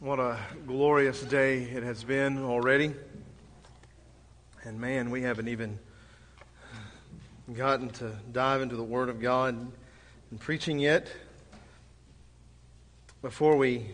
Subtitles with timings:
[0.00, 2.94] What a glorious day it has been already.
[4.64, 5.78] And man, we haven't even
[7.52, 9.54] gotten to dive into the Word of God
[10.30, 11.12] and preaching yet.
[13.20, 13.90] Before we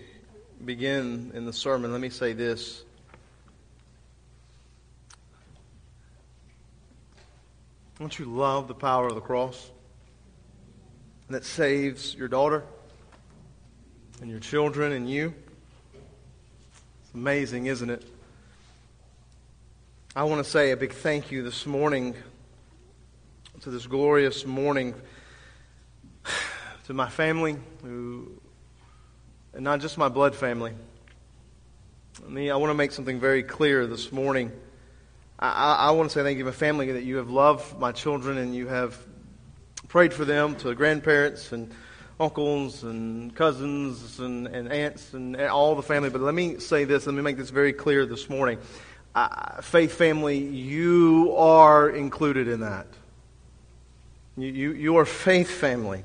[0.65, 2.85] begin in the sermon, let me say this.
[7.99, 9.73] Don't you love the power of the cross?
[11.31, 12.63] That saves your daughter
[14.21, 15.35] and your children and you.
[17.17, 18.03] Amazing, isn't it?
[20.15, 22.15] I want to say a big thank you this morning
[23.63, 24.95] to this glorious morning
[26.85, 28.33] to my family, who,
[29.55, 30.75] and not just my blood family.
[32.31, 34.53] I I want to make something very clear this morning.
[35.39, 37.79] I, I, I want to say thank you to my family that you have loved
[37.79, 38.95] my children and you have
[39.89, 41.73] prayed for them, to the grandparents and
[42.19, 46.11] uncles and cousins and, and aunts and all the family.
[46.11, 48.59] But let me say this, let me make this very clear this morning.
[49.15, 52.87] Uh, faith family, you are included in that.
[54.37, 56.05] You, you, you are faith family.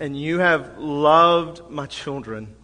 [0.00, 2.54] And you have loved my children.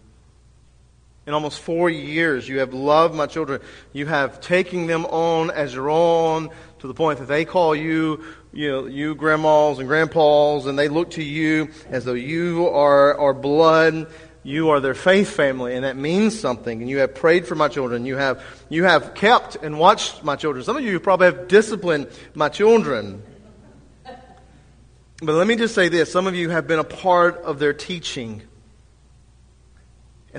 [1.25, 3.61] In almost four years, you have loved my children.
[3.93, 8.23] You have taken them on as your own to the point that they call you
[8.51, 13.17] you know, you grandmas and grandpas, and they look to you as though you are,
[13.17, 14.07] are blood.
[14.41, 16.81] You are their faith family, and that means something.
[16.81, 18.05] And you have prayed for my children.
[18.05, 20.63] You have, you have kept and watched my children.
[20.63, 23.21] Some of you probably have disciplined my children.
[25.21, 27.73] But let me just say this some of you have been a part of their
[27.73, 28.41] teaching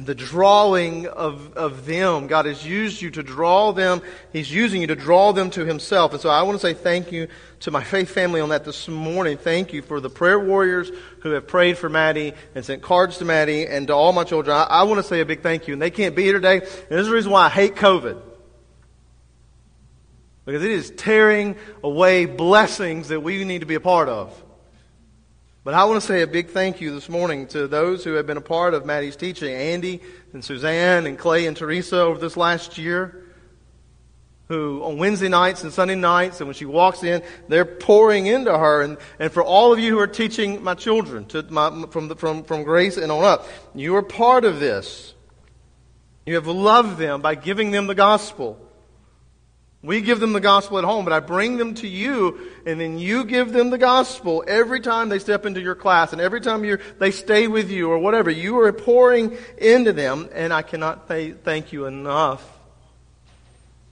[0.00, 2.26] and the drawing of, of them.
[2.26, 4.00] God has used you to draw them.
[4.32, 6.12] He's using you to draw them to Himself.
[6.12, 7.28] And so I want to say thank you
[7.60, 9.36] to my faith family on that this morning.
[9.36, 13.26] Thank you for the prayer warriors who have prayed for Maddie and sent cards to
[13.26, 14.56] Maddie and to all my children.
[14.56, 15.74] I, I want to say a big thank you.
[15.74, 16.60] And they can't be here today.
[16.60, 18.22] And this is the reason why I hate COVID.
[20.46, 24.44] Because it is tearing away blessings that we need to be a part of.
[25.62, 28.26] But I want to say a big thank you this morning to those who have
[28.26, 30.00] been a part of Maddie's teaching Andy
[30.32, 33.26] and Suzanne and Clay and Teresa over this last year.
[34.48, 38.56] Who on Wednesday nights and Sunday nights, and when she walks in, they're pouring into
[38.56, 38.80] her.
[38.80, 42.16] And, and for all of you who are teaching my children to my, from, the,
[42.16, 45.14] from, from grace and on up, you are part of this.
[46.24, 48.58] You have loved them by giving them the gospel.
[49.82, 52.98] We give them the gospel at home, but I bring them to you, and then
[52.98, 56.62] you give them the gospel every time they step into your class, and every time
[56.98, 58.30] they stay with you or whatever.
[58.30, 62.46] You are pouring into them, and I cannot th- thank you enough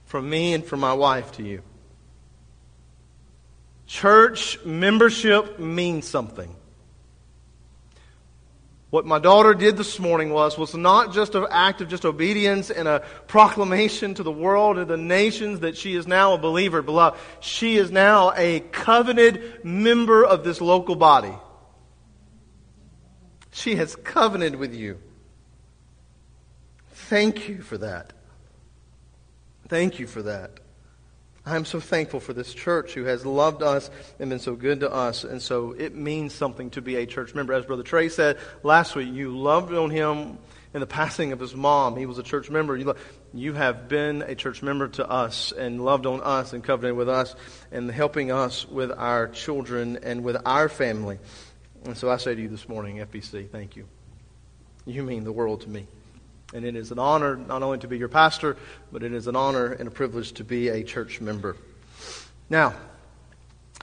[0.05, 1.63] from me and from my wife to you.
[3.87, 6.55] Church membership means something.
[8.89, 12.71] What my daughter did this morning was, was not just an act of just obedience
[12.71, 16.81] and a proclamation to the world and the nations that she is now a believer,
[16.81, 17.19] beloved.
[17.39, 21.33] She is now a covenanted member of this local body.
[23.51, 24.99] She has covenanted with you.
[26.91, 28.13] Thank you for that.
[29.67, 30.59] Thank you for that.
[31.45, 33.89] I'm so thankful for this church who has loved us
[34.19, 35.23] and been so good to us.
[35.23, 37.53] And so it means something to be a church member.
[37.53, 40.37] As Brother Trey said last week, you loved on him
[40.73, 41.95] in the passing of his mom.
[41.95, 42.75] He was a church member.
[42.77, 42.93] You,
[43.33, 47.09] you have been a church member to us and loved on us and covenanted with
[47.09, 47.35] us
[47.71, 51.19] and helping us with our children and with our family.
[51.85, 53.87] And so I say to you this morning, FBC, thank you.
[54.85, 55.87] You mean the world to me.
[56.53, 58.57] And it is an honor not only to be your pastor,
[58.91, 61.55] but it is an honor and a privilege to be a church member.
[62.49, 62.73] Now,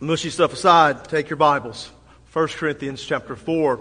[0.00, 1.90] mushy stuff aside, take your Bibles.
[2.32, 3.76] 1 Corinthians chapter 4.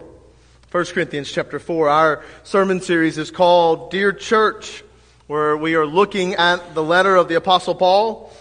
[0.71, 1.89] 1 Corinthians chapter 4.
[1.89, 4.83] Our sermon series is called Dear Church,
[5.25, 8.31] where we are looking at the letter of the Apostle Paul,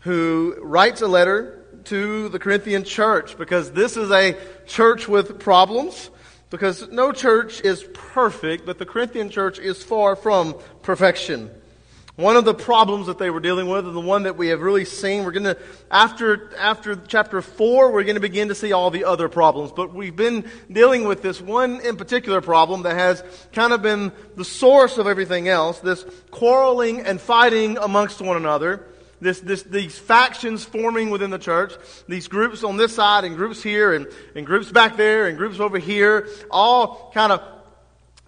[0.00, 4.36] who writes a letter to the Corinthian church because this is a
[4.66, 6.08] church with problems
[6.52, 11.50] because no church is perfect, but the Corinthian church is far from perfection.
[12.16, 14.60] One of the problems that they were dealing with, and the one that we have
[14.60, 15.56] really seen, we're going to,
[15.90, 19.72] after, after chapter 4, we're going to begin to see all the other problems.
[19.72, 23.24] But we've been dealing with this one in particular problem that has
[23.54, 28.86] kind of been the source of everything else, this quarreling and fighting amongst one another
[29.22, 31.72] this, this, these factions forming within the church,
[32.08, 35.60] these groups on this side and groups here and, and groups back there and groups
[35.60, 37.40] over here, all kind of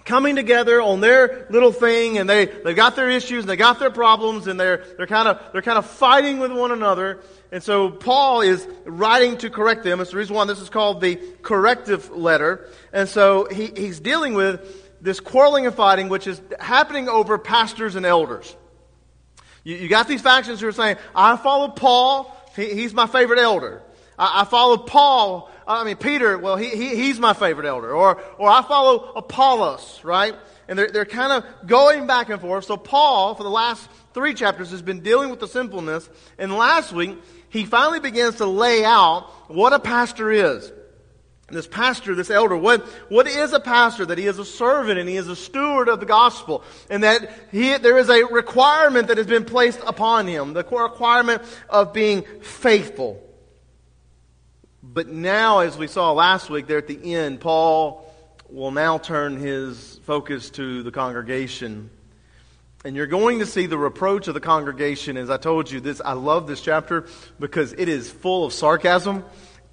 [0.05, 3.81] coming together on their little thing and they, they've got their issues and they got
[3.81, 7.21] their problems and they're, they're kind of, they're kind of fighting with one another.
[7.51, 10.01] And so Paul is writing to correct them.
[10.01, 12.69] It's the reason why this is called the corrective letter.
[12.93, 17.97] And so he, he's dealing with this quarreling and fighting which is happening over pastors
[17.97, 18.55] and elders.
[19.65, 23.41] You, you got these factions who are saying, I follow Paul, he, he's my favorite
[23.41, 23.83] elder.
[24.19, 27.93] I, I follow Paul, I mean, Peter, well, he, he, he's my favorite elder.
[27.93, 30.35] Or, or I follow Apollos, right?
[30.69, 32.67] And they're, they're kind of going back and forth.
[32.67, 36.09] So Paul, for the last three chapters, has been dealing with the sinfulness.
[36.39, 37.19] And last week,
[37.49, 40.71] he finally begins to lay out what a pastor is
[41.49, 44.07] this pastor, this elder, what, what is a pastor?
[44.07, 46.65] That he is a servant and he is a steward of the gospel.
[46.89, 50.55] And that he, there is a requirement that has been placed upon him.
[50.55, 53.23] The requirement of being faithful.
[54.83, 58.11] But now, as we saw last week there at the end, Paul
[58.49, 61.91] will now turn his focus to the congregation.
[62.85, 65.17] And you're going to see the reproach of the congregation.
[65.17, 67.07] As I told you, this, I love this chapter
[67.41, 69.25] because it is full of sarcasm.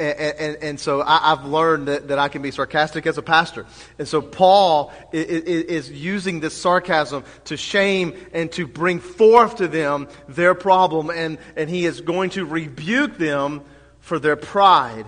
[0.01, 3.21] And, and, and, so I, have learned that, that I can be sarcastic as a
[3.21, 3.67] pastor.
[3.99, 9.67] And so Paul is, is, using this sarcasm to shame and to bring forth to
[9.67, 11.11] them their problem.
[11.11, 13.61] And, and he is going to rebuke them
[13.99, 15.05] for their pride.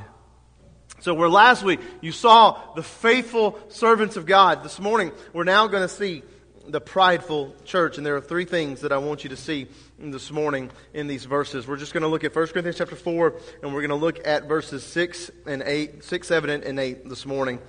[1.00, 5.66] So where last week you saw the faithful servants of God, this morning we're now
[5.66, 6.22] going to see
[6.68, 7.98] the prideful church.
[7.98, 9.68] And there are three things that I want you to see
[10.12, 11.68] this morning in these verses.
[11.68, 14.28] We're just going to look at 1 Corinthians chapter 4, and we're going to look
[14.28, 17.60] at verses 6 and 8, 6, 7, and 8 this morning.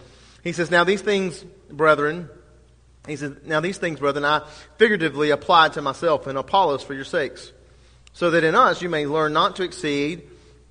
[0.42, 2.28] He says, Now these things, brethren,
[3.06, 4.42] he says, Now these things, brethren, I
[4.78, 7.52] figuratively applied to myself and Apollos for your sakes,
[8.12, 10.22] so that in us you may learn not to exceed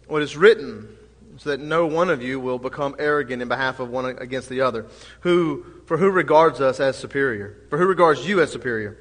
[0.08, 0.98] what is written
[1.38, 4.62] so that no one of you will become arrogant in behalf of one against the
[4.62, 4.86] other.
[5.22, 7.58] Who, for who regards us as superior?
[7.70, 8.98] For who regards you as superior?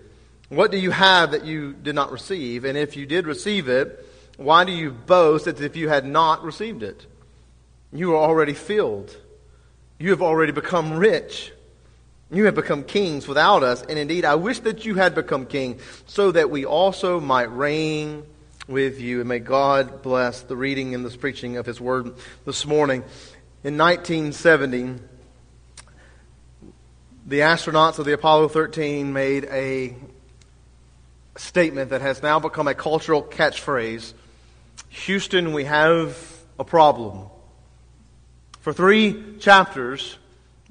[0.52, 2.66] What do you have that you did not receive?
[2.66, 4.06] And if you did receive it,
[4.37, 7.06] why do you boast as if you had not received it?
[7.90, 9.16] You are already filled.
[9.99, 11.54] You have already become rich.
[12.31, 13.81] You have become kings without us.
[13.81, 18.22] And indeed, I wish that you had become king so that we also might reign
[18.69, 19.20] with you.
[19.20, 22.12] And may God bless the reading and the preaching of His Word
[22.44, 23.05] this morning.
[23.64, 25.02] In 1970,
[27.26, 29.96] the astronauts of the Apollo 13 made a
[31.37, 34.14] statement that has now become a cultural catchphrase
[34.88, 36.19] Houston, we have
[36.58, 37.26] a problem.
[38.61, 40.19] For three chapters,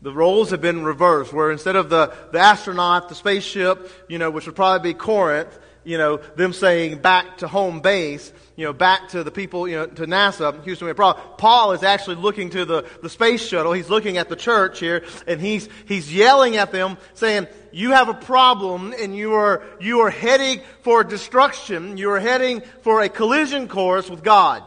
[0.02, 4.30] the roles have been reversed, where instead of the, the astronaut, the spaceship, you know,
[4.30, 8.32] which would probably be Corinth, you know, them saying back to home base,
[8.62, 11.26] you know, back to the people, you know, to NASA, Houston, we problem.
[11.40, 13.74] Paul is actually looking to the, the space shuttle.
[13.74, 18.08] He's looking at the church here, and he's, he's yelling at them, saying, you have
[18.08, 21.98] a problem, and you are, you are heading for destruction.
[21.98, 24.62] You are heading for a collision course with God.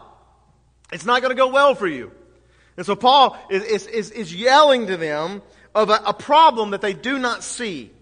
[0.92, 2.10] It's not going to go well for you.
[2.76, 5.40] And so Paul is, is, is, yelling to them
[5.72, 7.92] of a, a problem that they do not see.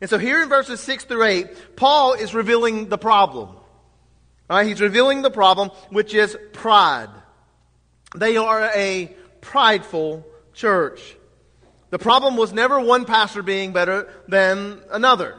[0.00, 3.59] And so here in verses 6 through 8, Paul is revealing the problem.
[4.50, 7.08] Right, he's revealing the problem, which is pride.
[8.16, 11.16] They are a prideful church.
[11.90, 15.36] The problem was never one pastor being better than another.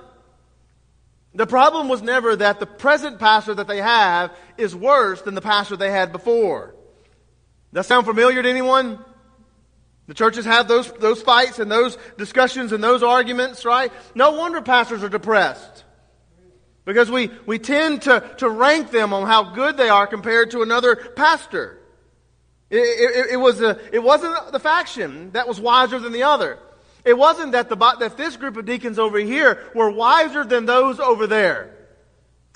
[1.36, 5.42] The problem was never that the present pastor that they have is worse than the
[5.42, 6.74] pastor they had before.
[7.74, 8.98] Does that sound familiar to anyone?
[10.08, 13.92] The churches have those, those fights and those discussions and those arguments, right?
[14.16, 15.84] No wonder pastors are depressed.
[16.92, 20.62] Because we, we tend to, to rank them on how good they are compared to
[20.62, 21.80] another pastor.
[22.70, 26.60] It, it, it, was a, it wasn't the faction that was wiser than the other.
[27.06, 31.00] It wasn't that, the, that this group of deacons over here were wiser than those
[31.00, 31.74] over there.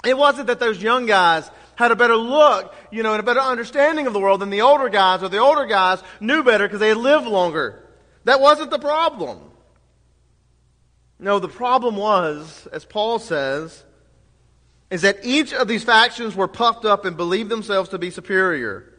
[0.06, 3.40] It wasn't that those young guys had a better look, you know, and a better
[3.40, 6.82] understanding of the world than the older guys, or the older guys knew better because
[6.82, 7.88] they lived longer.
[8.26, 9.40] That wasn't the problem.
[11.20, 13.85] No, the problem was, as Paul says,
[14.90, 18.92] is that each of these factions were puffed up and believed themselves to be superior.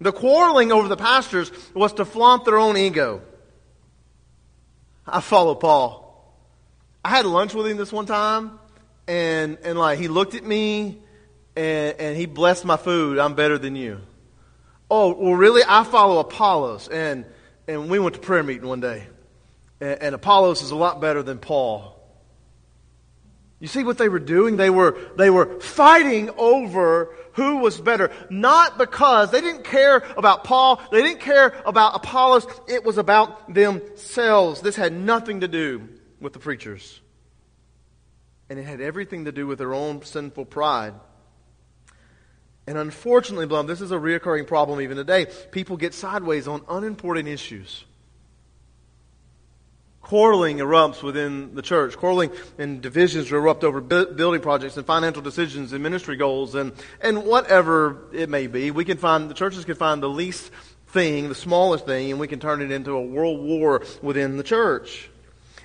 [0.00, 3.22] The quarreling over the pastors was to flaunt their own ego.
[5.06, 6.04] I follow Paul.
[7.04, 8.58] I had lunch with him this one time,
[9.06, 10.98] and, and like he looked at me
[11.56, 13.18] and, and he blessed my food.
[13.18, 14.00] I'm better than you.
[14.90, 15.62] Oh, well, really?
[15.66, 16.88] I follow Apollos.
[16.88, 17.24] And,
[17.66, 19.06] and we went to prayer meeting one day.
[19.80, 21.97] And, and Apollos is a lot better than Paul.
[23.60, 24.56] You see what they were doing?
[24.56, 28.10] They were, they were fighting over who was better.
[28.30, 32.46] Not because they didn't care about Paul, they didn't care about Apollos.
[32.68, 34.60] It was about themselves.
[34.60, 35.88] This had nothing to do
[36.20, 37.00] with the preachers.
[38.48, 40.94] And it had everything to do with their own sinful pride.
[42.66, 45.26] And unfortunately, beloved, this is a reoccurring problem even today.
[45.50, 47.84] People get sideways on unimportant issues.
[50.08, 51.98] Quarreling erupts within the church.
[51.98, 56.72] Quarreling and divisions erupt over building projects and financial decisions and ministry goals and,
[57.02, 58.70] and whatever it may be.
[58.70, 60.50] We can find, the churches can find the least
[60.86, 64.42] thing, the smallest thing, and we can turn it into a world war within the
[64.42, 65.10] church.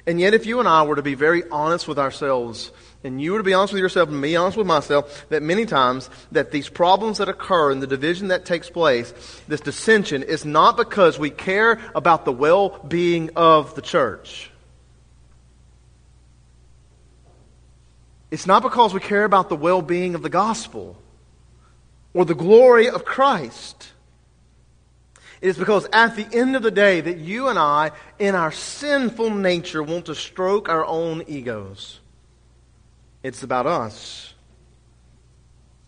[0.06, 3.34] And yet, if you and I were to be very honest with ourselves, and you
[3.34, 6.52] were to be honest with yourself and me honest with myself, that many times that
[6.52, 9.14] these problems that occur and the division that takes place,
[9.48, 14.50] this dissension, is not because we care about the well-being of the church.
[18.32, 20.98] It's not because we care about the well-being of the gospel
[22.14, 23.90] or the glory of Christ.
[25.42, 28.52] It is because at the end of the day that you and I, in our
[28.52, 32.00] sinful nature, want to stroke our own egos.
[33.24, 34.34] It's about us.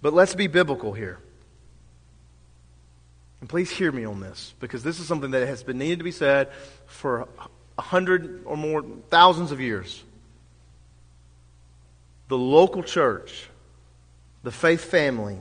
[0.01, 1.19] But let's be biblical here.
[3.41, 6.03] And please hear me on this, because this is something that has been needed to
[6.03, 6.49] be said
[6.87, 7.27] for
[7.77, 10.03] a hundred or more thousands of years.
[12.27, 13.49] The local church,
[14.41, 15.37] the faith family,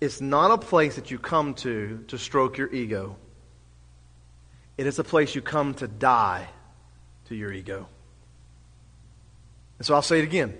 [0.00, 3.16] is not a place that you come to to stroke your ego.
[4.76, 6.46] It is a place you come to die
[7.28, 7.88] to your ego.
[9.78, 10.56] And so I'll say it again.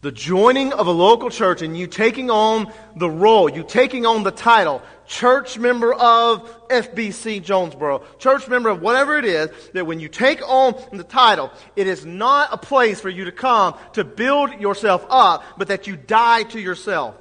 [0.00, 4.22] The joining of a local church and you taking on the role, you taking on
[4.22, 9.98] the title, church member of FBC Jonesboro, church member of whatever it is, that when
[9.98, 14.04] you take on the title, it is not a place for you to come to
[14.04, 17.16] build yourself up, but that you die to yourself.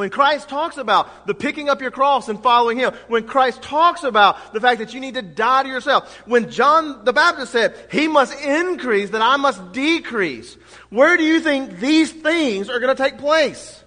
[0.00, 4.02] When Christ talks about the picking up your cross and following Him, when Christ talks
[4.02, 7.74] about the fact that you need to die to yourself, when John the Baptist said,
[7.92, 10.56] He must increase, that I must decrease,
[10.88, 13.84] where do you think these things are going to take place?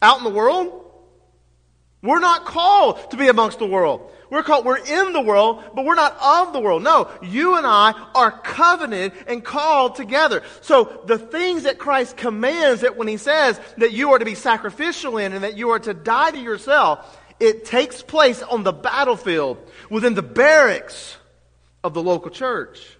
[0.00, 0.87] Out in the world?
[2.00, 4.12] We're not called to be amongst the world.
[4.30, 6.82] We're called, we're in the world, but we're not of the world.
[6.82, 10.42] No, you and I are covenanted and called together.
[10.60, 14.34] So the things that Christ commands that when he says that you are to be
[14.34, 18.72] sacrificial in and that you are to die to yourself, it takes place on the
[18.72, 19.58] battlefield
[19.90, 21.16] within the barracks
[21.82, 22.97] of the local church.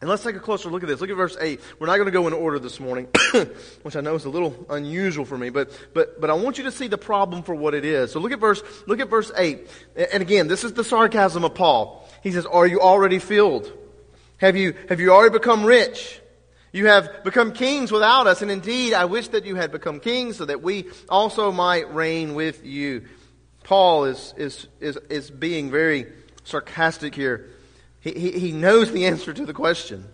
[0.00, 1.00] And let's take a closer look at this.
[1.00, 1.60] Look at verse 8.
[1.80, 3.08] We're not going to go in order this morning,
[3.82, 6.64] which I know is a little unusual for me, but, but, but I want you
[6.64, 8.12] to see the problem for what it is.
[8.12, 9.68] So look at verse, look at verse 8.
[10.12, 12.08] And again, this is the sarcasm of Paul.
[12.22, 13.72] He says, Are you already filled?
[14.36, 16.20] Have you, have you already become rich?
[16.70, 20.36] You have become kings without us, and indeed, I wish that you had become kings
[20.36, 23.06] so that we also might reign with you.
[23.64, 26.06] Paul is, is, is, is being very
[26.44, 27.50] sarcastic here.
[28.12, 30.04] He, he, knows the answer to the question.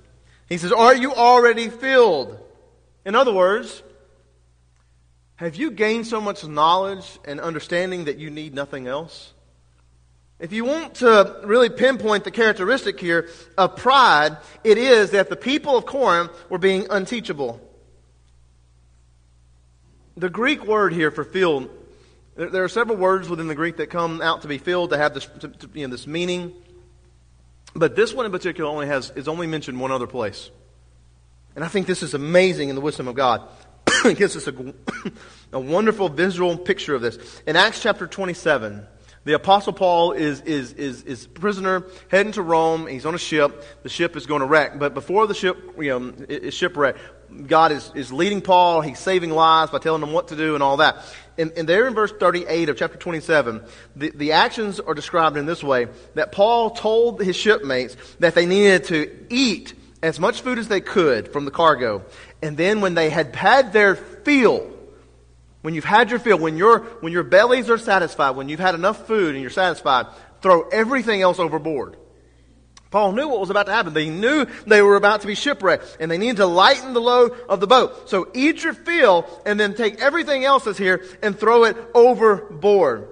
[0.48, 2.38] He says, Are you already filled?
[3.04, 3.82] In other words,
[5.36, 9.32] have you gained so much knowledge and understanding that you need nothing else?
[10.38, 15.36] If you want to really pinpoint the characteristic here of pride, it is that the
[15.36, 17.60] people of Corinth were being unteachable.
[20.16, 21.70] The Greek word here for filled,
[22.36, 25.14] there are several words within the Greek that come out to be filled to have
[25.14, 26.52] this, to, to, you know, this meaning.
[27.74, 30.50] But this one in particular only has, is only mentioned one other place.
[31.56, 33.48] And I think this is amazing in the wisdom of God.
[34.04, 34.74] it gives us a,
[35.52, 37.42] a wonderful visual picture of this.
[37.46, 38.86] In Acts chapter 27,
[39.24, 42.86] the Apostle Paul is, is, is, is prisoner heading to Rome.
[42.86, 43.64] He's on a ship.
[43.82, 44.78] The ship is going to wreck.
[44.78, 46.98] But before the ship you know, is shipwrecked,
[47.46, 48.80] God is, is leading Paul.
[48.80, 50.96] He's saving lives by telling him what to do and all that.
[51.36, 53.62] And, and there in verse 38 of chapter 27,
[53.96, 58.46] the, the actions are described in this way that Paul told his shipmates that they
[58.46, 62.04] needed to eat as much food as they could from the cargo.
[62.42, 64.70] And then when they had had their fill,
[65.62, 68.74] when you've had your fill, when, your when your bellies are satisfied, when you've had
[68.74, 70.06] enough food and you're satisfied,
[70.42, 71.96] throw everything else overboard.
[72.94, 73.92] Paul knew what was about to happen.
[73.92, 77.32] They knew they were about to be shipwrecked and they needed to lighten the load
[77.48, 78.08] of the boat.
[78.08, 83.08] So eat your fill and then take everything else that's here and throw it overboard.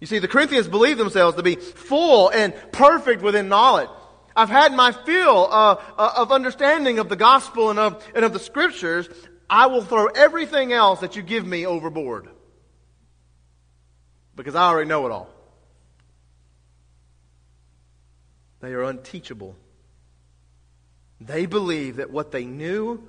[0.00, 3.88] You see, the Corinthians believed themselves to be full and perfect within knowledge.
[4.34, 8.32] I've had my fill uh, uh, of understanding of the gospel and of, and of
[8.32, 9.08] the scriptures.
[9.48, 12.30] I will throw everything else that you give me overboard
[14.34, 15.33] because I already know it all.
[18.64, 19.56] They are unteachable.
[21.20, 23.06] They believe that what they knew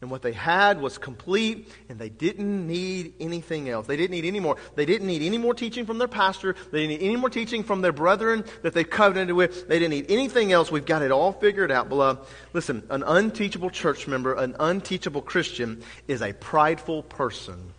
[0.00, 3.86] and what they had was complete, and they didn't need anything else.
[3.86, 4.56] They didn't need any more.
[4.74, 6.54] They didn't need any more teaching from their pastor.
[6.70, 9.68] They didn't need any more teaching from their brethren that they've covenanted with.
[9.68, 10.70] They didn't need anything else.
[10.70, 12.26] We've got it all figured out, beloved.
[12.54, 17.72] Listen, an unteachable church member, an unteachable Christian, is a prideful person.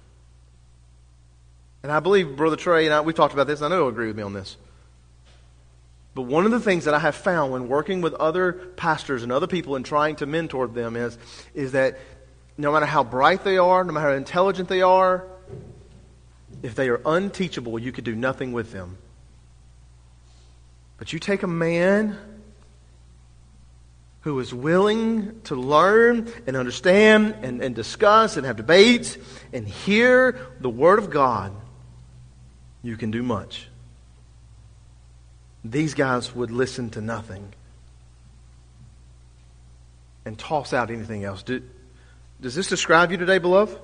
[1.82, 4.08] And I believe Brother Trey and I, we talked about this, I know he'll agree
[4.08, 4.58] with me on this.
[6.18, 9.32] But one of the things that I have found when working with other pastors and
[9.32, 11.16] other people and trying to mentor them is,
[11.54, 12.00] is that
[12.58, 15.28] no matter how bright they are, no matter how intelligent they are,
[16.64, 18.98] if they are unteachable, you could do nothing with them.
[20.98, 22.18] But you take a man
[24.22, 29.20] who is willing to learn and understand and, and discuss and have debates
[29.54, 31.54] and hear the Word of God,
[32.82, 33.68] you can do much.
[35.72, 37.54] These guys would listen to nothing
[40.26, 41.44] and toss out anything else.
[41.44, 41.62] Do,
[42.40, 43.78] does this describe you today, beloved?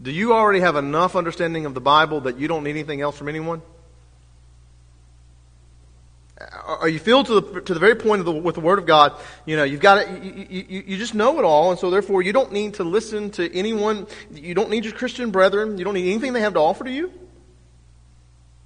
[0.00, 3.18] Do you already have enough understanding of the Bible that you don't need anything else
[3.18, 3.60] from anyone?
[6.64, 9.12] Are you filled to the, to the very point the, with the Word of God?
[9.44, 12.22] You know, you've got it, you, you, you just know it all, and so therefore
[12.22, 14.06] you don't need to listen to anyone.
[14.32, 15.76] You don't need your Christian brethren.
[15.76, 17.12] You don't need anything they have to offer to you.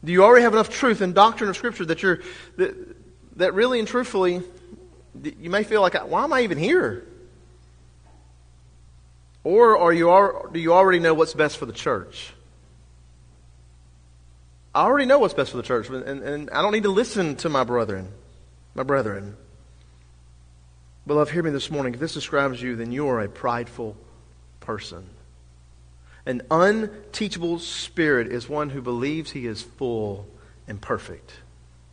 [0.04, 2.20] Do you already have enough truth and doctrine of Scripture that you're,
[2.56, 2.74] that,
[3.38, 4.42] that really and truthfully,
[5.22, 7.06] you may feel like, why am I even here?
[9.44, 12.32] Or are you, do you already know what's best for the church?
[14.74, 17.36] I already know what's best for the church, and, and I don't need to listen
[17.36, 18.08] to my brethren.
[18.74, 19.36] My brethren.
[21.06, 21.94] Beloved, hear me this morning.
[21.94, 23.96] If this describes you, then you are a prideful
[24.60, 25.08] person.
[26.26, 30.26] An unteachable spirit is one who believes he is full
[30.66, 31.32] and perfect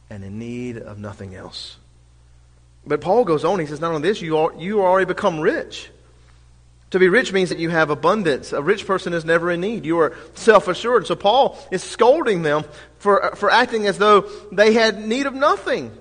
[0.09, 1.77] and in need of nothing else.
[2.85, 5.89] But Paul goes on, he says, not only this, you, are, you already become rich.
[6.91, 8.51] To be rich means that you have abundance.
[8.51, 9.85] A rich person is never in need.
[9.85, 11.07] You are self assured.
[11.07, 12.65] So Paul is scolding them
[12.97, 15.95] for, for acting as though they had need of nothing.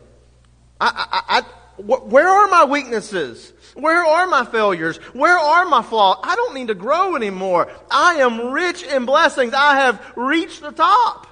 [1.80, 3.52] Where are my weaknesses?
[3.74, 4.96] Where are my failures?
[5.12, 6.18] Where are my flaws?
[6.22, 7.70] I don't need to grow anymore.
[7.90, 9.54] I am rich in blessings.
[9.54, 11.26] I have reached the top.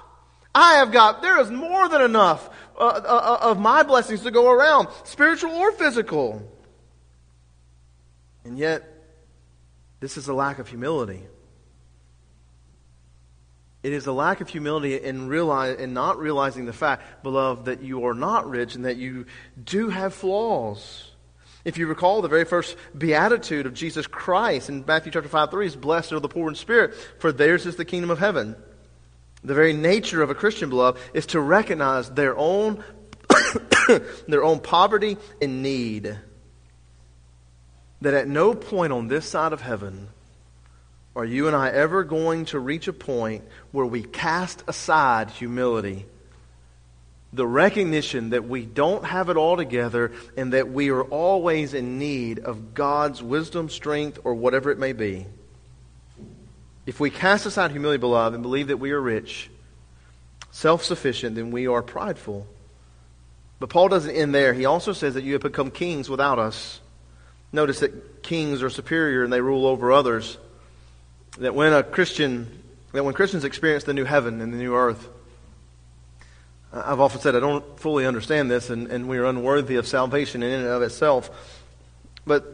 [0.53, 4.31] I have got, there is more than enough uh, uh, uh, of my blessings to
[4.31, 6.41] go around, spiritual or physical.
[8.43, 8.83] And yet,
[9.99, 11.23] this is a lack of humility.
[13.81, 17.81] It is a lack of humility in, realize, in not realizing the fact, beloved, that
[17.81, 19.25] you are not rich and that you
[19.61, 21.11] do have flaws.
[21.63, 25.65] If you recall, the very first beatitude of Jesus Christ in Matthew chapter 5 3
[25.65, 28.55] is blessed are the poor in spirit, for theirs is the kingdom of heaven.
[29.43, 32.83] The very nature of a Christian, beloved, is to recognize their own,
[34.27, 36.17] their own poverty and need.
[38.01, 40.09] That at no point on this side of heaven
[41.19, 46.05] are you and I ever going to reach a point where we cast aside humility.
[47.33, 51.99] The recognition that we don't have it all together and that we are always in
[51.99, 55.25] need of God's wisdom, strength, or whatever it may be.
[56.85, 59.51] If we cast aside humility, beloved, and believe that we are rich,
[60.51, 62.47] self sufficient, then we are prideful.
[63.59, 64.53] But Paul doesn't end there.
[64.53, 66.79] He also says that you have become kings without us.
[67.51, 70.37] Notice that kings are superior and they rule over others.
[71.37, 75.07] That when a Christian, that when Christians experience the new heaven and the new earth,
[76.71, 80.43] I've often said I don't fully understand this and, and we are unworthy of salvation
[80.43, 81.29] in and of itself.
[82.25, 82.53] But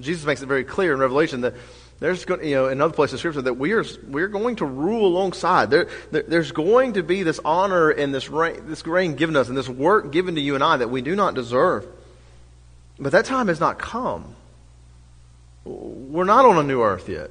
[0.00, 1.54] Jesus makes it very clear in Revelation that
[1.98, 4.66] there's going, you know, in other places of Scripture that we are we're going to
[4.66, 5.70] rule alongside.
[5.70, 9.48] There, there, there's going to be this honor and this reign, this reign given us
[9.48, 11.86] and this work given to you and I that we do not deserve.
[12.98, 14.34] But that time has not come.
[15.64, 17.30] We're not on a new earth yet.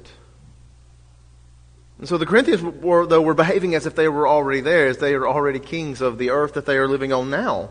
[2.02, 4.98] And so the Corinthians were, though, were behaving as if they were already there, as
[4.98, 7.70] they are already kings of the earth that they are living on now.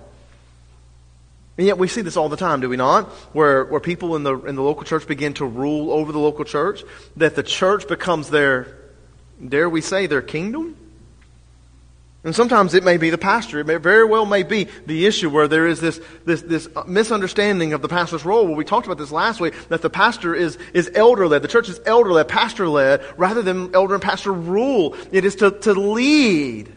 [1.57, 3.09] And yet we see this all the time, do we not?
[3.35, 6.45] Where, where people in the, in the local church begin to rule over the local
[6.45, 6.81] church,
[7.17, 8.73] that the church becomes their,
[9.45, 10.77] dare we say, their kingdom?
[12.23, 13.59] And sometimes it may be the pastor.
[13.59, 17.73] It may very well may be the issue where there is this, this, this misunderstanding
[17.73, 18.45] of the pastor's role.
[18.45, 21.41] Well, we talked about this last week, that the pastor is, is elder-led.
[21.41, 24.95] The church is elder-led, pastor-led, rather than elder and pastor rule.
[25.11, 26.71] It is to, to lead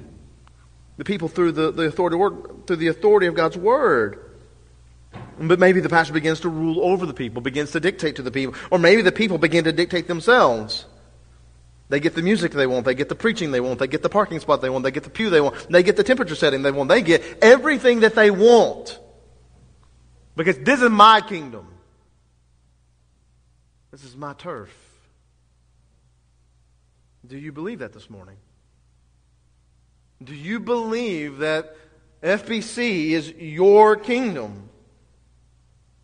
[0.97, 4.21] the people through the, the authority, word, through the authority of God's word.
[5.39, 8.31] But maybe the pastor begins to rule over the people, begins to dictate to the
[8.31, 10.87] people, or maybe the people begin to dictate themselves.
[11.89, 14.09] They get the music they want, they get the preaching they want, they get the
[14.09, 16.63] parking spot they want, they get the pew they want, they get the temperature setting
[16.63, 18.99] they want, they get everything that they want.
[20.35, 21.69] Because this is my kingdom.
[23.91, 24.75] This is my turf.
[27.27, 28.37] Do you believe that this morning?
[30.23, 31.77] Do you believe that
[32.23, 34.71] FBC is your kingdom?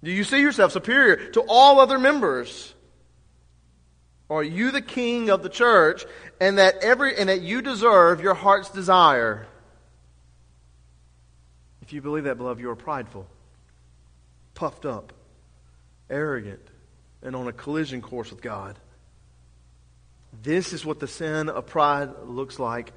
[0.04, 2.74] Do you see yourself superior to all other members?
[4.30, 6.06] Are you the king of the church
[6.40, 9.46] and that every and that you deserve your heart's desire?
[11.82, 13.26] If you believe that, beloved, you are prideful,
[14.54, 15.12] puffed up,
[16.08, 16.62] arrogant,
[17.22, 18.78] and on a collision course with God.
[20.44, 22.92] This is what the sin of pride looks like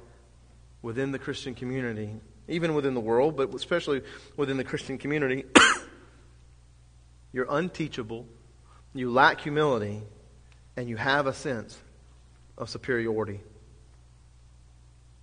[0.82, 2.10] within the Christian community,
[2.46, 4.02] even within the world, but especially
[4.36, 5.44] within the Christian community.
[7.32, 8.26] You're unteachable,
[8.94, 10.02] you lack humility,
[10.76, 11.78] and you have a sense
[12.58, 13.40] of superiority.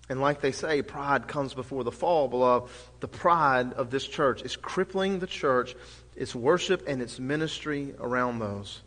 [0.08, 2.70] And like they say, pride comes before the fall, beloved.
[3.00, 5.74] The pride of this church is crippling the church,
[6.16, 8.82] its worship, and its ministry around those.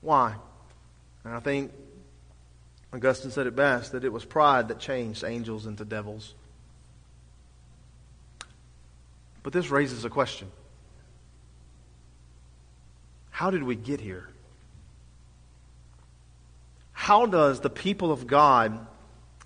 [0.00, 0.34] Why?
[1.24, 1.72] And I think
[2.92, 6.34] Augustine said it best that it was pride that changed angels into devils.
[9.42, 10.50] But this raises a question
[13.30, 14.28] How did we get here?
[16.98, 18.86] How does the people of God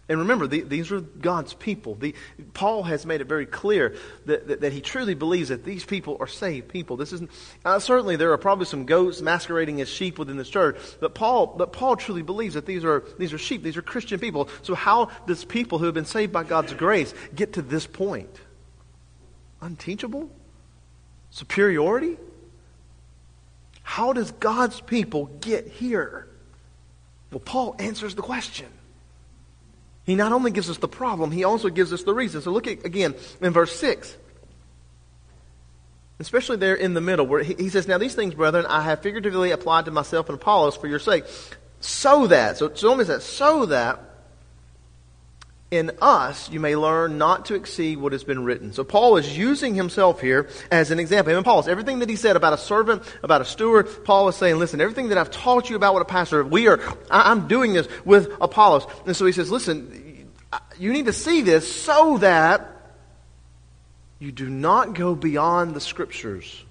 [0.08, 1.94] and remember, the, these are God's people.
[1.94, 2.16] The,
[2.52, 3.94] Paul has made it very clear
[4.26, 6.96] that, that, that, he truly believes that these people are saved people.
[6.96, 7.30] This isn't,
[7.64, 11.54] uh, certainly there are probably some goats masquerading as sheep within this church, but Paul,
[11.56, 14.48] but Paul truly believes that these are, these are sheep, these are Christian people.
[14.62, 18.36] So how does people who have been saved by God's grace get to this point?
[19.60, 20.28] Unteachable?
[21.30, 22.16] Superiority?
[23.84, 26.29] How does God's people get here?
[27.30, 28.66] Well, Paul answers the question.
[30.04, 32.42] He not only gives us the problem, he also gives us the reason.
[32.42, 34.16] So look at, again in verse 6.
[36.18, 39.52] Especially there in the middle, where he, says, Now these things, brethren, I have figuratively
[39.52, 41.24] applied to myself and Apollos for your sake.
[41.80, 44.09] So that, so, so that, so that
[45.70, 48.72] in us you may learn not to exceed what has been written.
[48.72, 51.34] So Paul is using himself here as an example.
[51.34, 54.58] And Paul, everything that he said about a servant, about a steward, Paul is saying,
[54.58, 56.80] listen, everything that I've taught you about what a pastor, we are,
[57.10, 58.86] I, I'm doing this with Apollos.
[59.06, 60.28] And so he says, listen,
[60.78, 62.68] you need to see this so that
[64.18, 66.64] you do not go beyond the scriptures.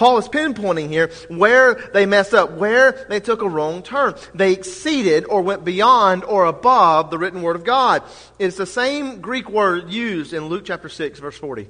[0.00, 4.14] Paul is pinpointing here where they messed up, where they took a wrong turn.
[4.34, 8.02] They exceeded or went beyond or above the written word of God.
[8.38, 11.68] It's the same Greek word used in Luke chapter 6, verse 40,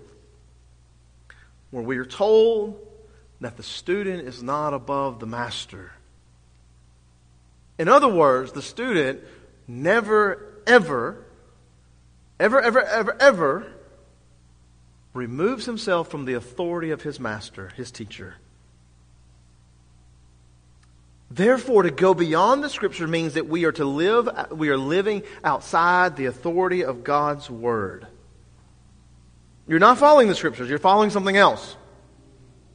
[1.73, 2.79] where we are told
[3.41, 5.91] that the student is not above the master.
[7.81, 9.23] In other words, the student
[9.67, 11.25] never, ever,
[12.39, 13.80] ever, ever, ever, ever
[15.13, 18.37] removes himself from the authority of his master, his teacher.
[21.31, 25.23] Therefore, to go beyond the scripture means that we are to live, we are living
[25.45, 28.07] outside the authority of God's word.
[29.69, 31.77] You're not following the scriptures, you're following something else.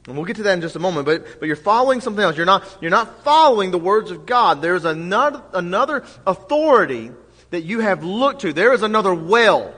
[0.06, 2.36] And we'll get to that in just a moment, but, but you're following something else.
[2.36, 4.62] You're not, you're not following the words of God.
[4.62, 7.10] There's another, another authority
[7.50, 8.52] that you have looked to.
[8.52, 9.74] There is another well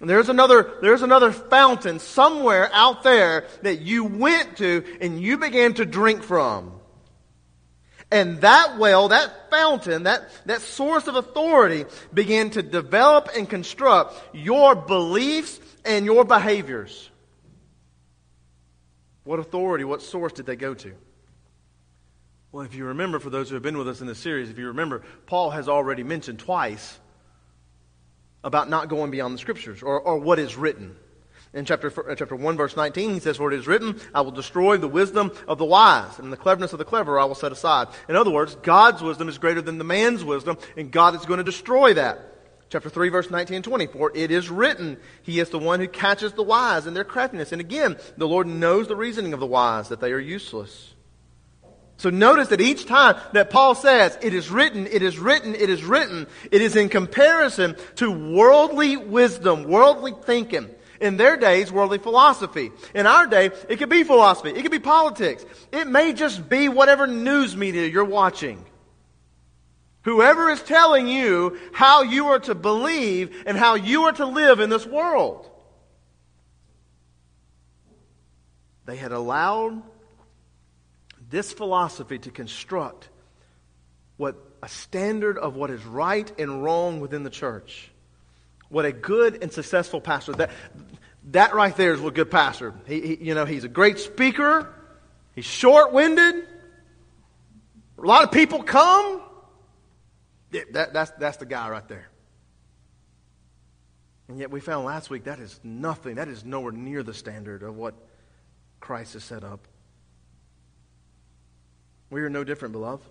[0.00, 5.38] and there's another, there's another fountain somewhere out there that you went to and you
[5.38, 6.72] began to drink from.
[8.10, 11.84] And that well, that fountain, that, that source of authority
[12.14, 17.10] began to develop and construct your beliefs and your behaviors.
[19.24, 20.94] What authority, what source did they go to?
[22.50, 24.58] Well, if you remember, for those who have been with us in this series, if
[24.58, 26.98] you remember, Paul has already mentioned twice
[28.48, 30.96] about not going beyond the scriptures or, or what is written.
[31.54, 34.32] In chapter, uh, chapter 1, verse 19, he says, For it is written, I will
[34.32, 37.52] destroy the wisdom of the wise, and the cleverness of the clever I will set
[37.52, 37.88] aside.
[38.08, 41.38] In other words, God's wisdom is greater than the man's wisdom, and God is going
[41.38, 42.18] to destroy that.
[42.70, 43.86] Chapter 3, verse 19 and 20.
[43.86, 47.52] For it is written, He is the one who catches the wise in their craftiness.
[47.52, 50.94] And again, the Lord knows the reasoning of the wise, that they are useless.
[51.98, 55.68] So notice that each time that Paul says, it is written, it is written, it
[55.68, 60.70] is written, it is in comparison to worldly wisdom, worldly thinking.
[61.00, 62.72] In their days, worldly philosophy.
[62.94, 64.50] In our day, it could be philosophy.
[64.50, 65.44] It could be politics.
[65.70, 68.64] It may just be whatever news media you're watching.
[70.02, 74.60] Whoever is telling you how you are to believe and how you are to live
[74.60, 75.48] in this world.
[78.86, 79.82] They had allowed
[81.30, 83.08] this philosophy to construct
[84.16, 87.90] what a standard of what is right and wrong within the church.
[88.68, 90.32] What a good and successful pastor.
[90.32, 90.50] That,
[91.30, 92.74] that right there is what a good pastor.
[92.86, 94.72] He, he, you know, he's a great speaker.
[95.34, 96.34] He's short-winded.
[97.98, 99.22] A lot of people come.
[100.50, 102.08] Yeah, that, that's, that's the guy right there.
[104.28, 106.16] And yet we found last week that is nothing.
[106.16, 107.94] That is nowhere near the standard of what
[108.80, 109.66] Christ has set up.
[112.10, 113.04] We are no different, beloved.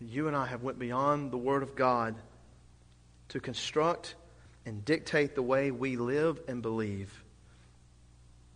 [0.00, 2.14] You and I have went beyond the Word of God
[3.28, 4.14] to construct
[4.66, 7.12] and dictate the way we live and believe.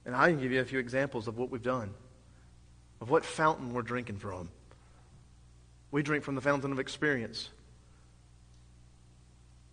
[0.06, 1.94] And I can give you a few examples of what we've done,
[3.00, 4.48] of what fountain we're drinking from.
[5.90, 7.48] We drink from the fountain of experience.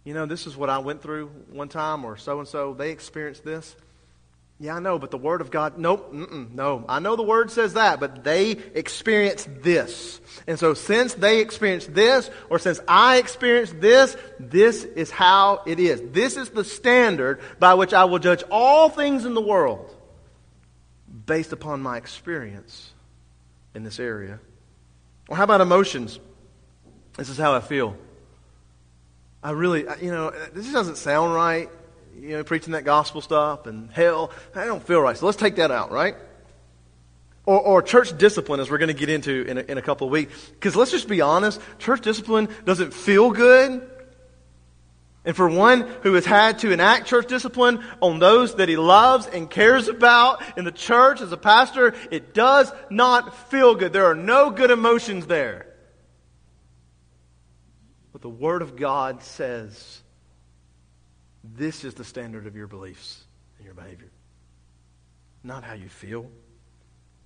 [0.04, 2.92] You know, this is what I went through one time, or so and so, they
[2.92, 3.76] experienced this.
[4.62, 6.86] Yeah, I know, but the Word of God, nope, no.
[6.88, 10.22] I know the Word says that, but they experienced this.
[10.46, 15.80] And so since they experienced this, or since I experienced this, this is how it
[15.80, 16.00] is.
[16.12, 19.96] This is the standard by which I will judge all things in the world
[21.26, 22.94] based upon my experience
[23.74, 24.40] in this area.
[25.28, 26.20] Well, how about emotions?
[27.18, 27.98] This is how I feel.
[29.42, 31.68] I really, you know, this doesn't sound right
[32.22, 34.32] you know, preaching that gospel stuff and hell.
[34.54, 35.18] I don't feel right.
[35.18, 36.16] So let's take that out, right?
[37.48, 40.06] Or, or church discipline, as we're going to get into in a, in a couple
[40.06, 40.50] of weeks.
[40.52, 43.90] Because let's just be honest, church discipline doesn't feel good.
[45.26, 49.26] And for one who has had to enact church discipline on those that he loves
[49.26, 53.94] and cares about in the church as a pastor, it does not feel good.
[53.94, 55.66] There are no good emotions there.
[58.14, 60.02] But the Word of God says
[61.44, 63.24] this is the standard of your beliefs
[63.58, 64.12] and your behavior,
[65.44, 66.30] not how you feel.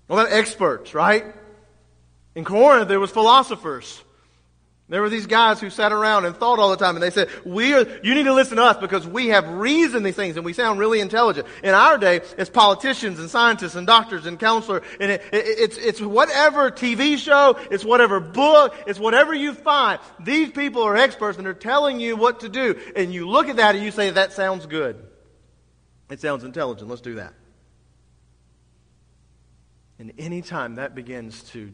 [0.07, 1.25] Well, about experts, right?
[2.35, 4.03] In Corinth, there was philosophers.
[4.87, 7.29] There were these guys who sat around and thought all the time, and they said,
[7.43, 7.87] "We are.
[8.03, 10.79] You need to listen to us because we have reasoned these things, and we sound
[10.79, 15.23] really intelligent." In our day, it's politicians and scientists and doctors and counselors, and it,
[15.33, 19.99] it, it's it's whatever TV show, it's whatever book, it's whatever you find.
[20.19, 23.55] These people are experts, and they're telling you what to do, and you look at
[23.55, 25.03] that and you say, "That sounds good.
[26.11, 26.91] It sounds intelligent.
[26.91, 27.33] Let's do that."
[29.97, 31.71] And anytime that begins to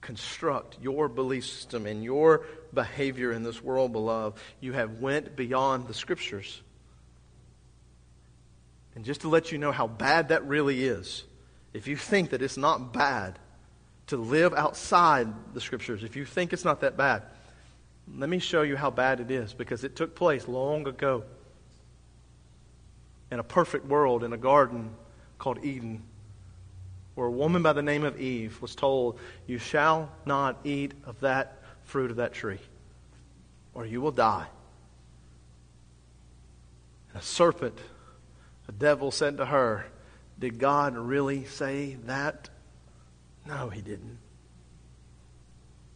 [0.00, 5.86] construct your belief system and your behavior in this world, beloved, you have went beyond
[5.86, 6.62] the scriptures.
[8.94, 11.24] And just to let you know how bad that really is,
[11.72, 13.38] if you think that it's not bad
[14.08, 17.22] to live outside the scriptures, if you think it's not that bad,
[18.16, 21.24] let me show you how bad it is because it took place long ago
[23.30, 24.90] in a perfect world in a garden
[25.38, 26.02] called Eden
[27.18, 31.18] where a woman by the name of Eve was told, You shall not eat of
[31.18, 32.60] that fruit of that tree,
[33.74, 34.46] or you will die.
[37.08, 37.76] And a serpent,
[38.68, 39.86] a devil, said to her,
[40.38, 42.50] Did God really say that?
[43.44, 44.18] No, he didn't.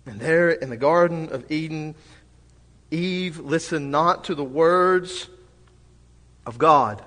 [0.06, 1.94] And there in the Garden of Eden,
[2.90, 5.28] Eve listened not to the words
[6.44, 7.00] of God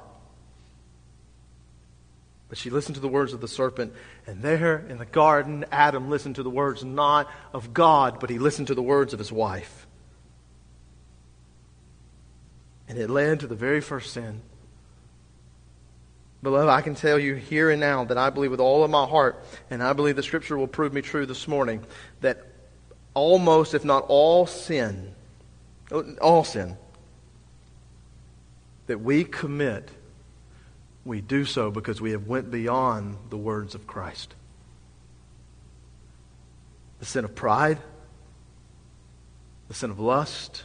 [2.55, 3.91] but she listened to the words of the serpent.
[4.25, 8.39] And there in the garden, Adam listened to the words not of God, but he
[8.39, 9.85] listened to the words of his wife.
[12.87, 14.39] And it led to the very first sin.
[16.43, 19.05] Beloved, I can tell you here and now that I believe with all of my
[19.05, 21.83] heart, and I believe the Scripture will prove me true this morning,
[22.21, 22.41] that
[23.13, 25.13] almost, if not all sin,
[25.91, 26.77] oh, all sin,
[28.87, 29.89] that we commit
[31.05, 34.33] we do so because we have went beyond the words of Christ.
[36.99, 37.77] The sin of pride,
[39.67, 40.63] the sin of lust,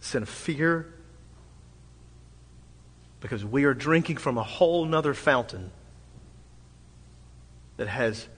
[0.00, 0.92] the sin of fear,
[3.20, 5.70] because we are drinking from a whole nother fountain
[7.76, 8.28] that has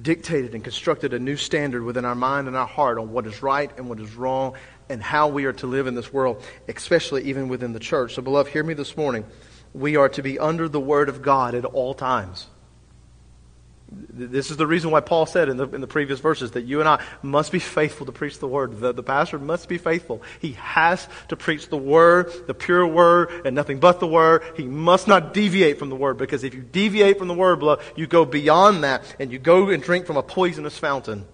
[0.00, 3.42] dictated and constructed a new standard within our mind and our heart on what is
[3.42, 4.54] right and what is wrong
[4.88, 8.14] and how we are to live in this world, especially even within the church.
[8.14, 9.24] So, beloved, hear me this morning.
[9.74, 12.46] We are to be under the Word of God at all times.
[13.88, 16.80] This is the reason why Paul said in the, in the previous verses that you
[16.80, 18.80] and I must be faithful to preach the Word.
[18.80, 20.22] The, the pastor must be faithful.
[20.40, 24.42] He has to preach the Word, the pure Word, and nothing but the Word.
[24.56, 27.62] He must not deviate from the Word because if you deviate from the Word,
[27.94, 31.24] you go beyond that and you go and drink from a poisonous fountain.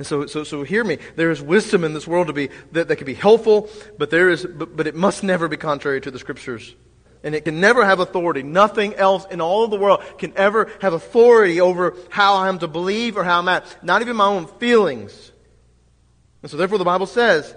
[0.00, 0.96] And so, so, so hear me.
[1.16, 4.30] There is wisdom in this world to be, that, that can be helpful, but there
[4.30, 6.74] is, but, but it must never be contrary to the scriptures.
[7.22, 8.42] And it can never have authority.
[8.42, 12.66] Nothing else in all of the world can ever have authority over how I'm to
[12.66, 13.84] believe or how I'm at.
[13.84, 15.32] Not even my own feelings.
[16.40, 17.54] And so therefore the Bible says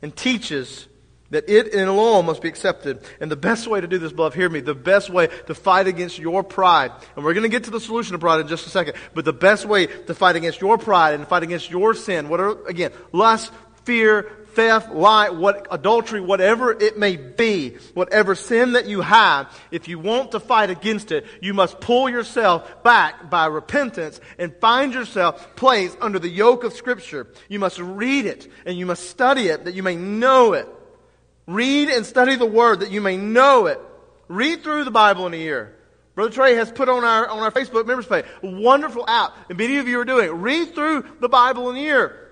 [0.00, 0.86] and teaches
[1.30, 3.00] that it and alone must be accepted.
[3.20, 5.86] And the best way to do this, beloved, hear me, the best way to fight
[5.86, 8.66] against your pride, and we're going to get to the solution of pride in just
[8.66, 11.94] a second, but the best way to fight against your pride and fight against your
[11.94, 13.52] sin, what are, again, lust,
[13.84, 19.88] fear, theft, lie, what, adultery, whatever it may be, whatever sin that you have, if
[19.88, 24.92] you want to fight against it, you must pull yourself back by repentance and find
[24.92, 27.28] yourself placed under the yoke of Scripture.
[27.48, 30.68] You must read it and you must study it that you may know it
[31.46, 33.80] Read and study the Word that you may know it.
[34.28, 35.76] Read through the Bible in a year.
[36.14, 39.58] Brother Trey has put on our, on our Facebook members page a wonderful app, and
[39.58, 40.32] many of you are doing it.
[40.32, 42.28] Read through the Bible in a year.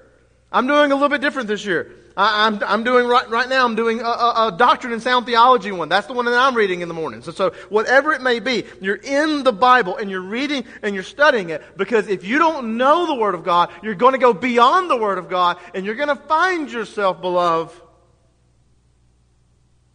[0.51, 1.93] I'm doing a little bit different this year.
[2.17, 5.01] I, am I'm, I'm doing right, right now, I'm doing a, a, a, doctrine and
[5.01, 5.89] sound theology one.
[5.89, 7.23] That's the one that I'm reading in the morning.
[7.23, 11.05] So, so whatever it may be, you're in the Bible and you're reading and you're
[11.05, 14.33] studying it because if you don't know the Word of God, you're going to go
[14.33, 17.75] beyond the Word of God and you're going to find yourself, beloved,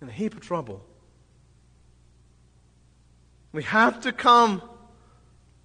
[0.03, 0.85] in a heap of trouble.
[3.51, 4.61] We have to come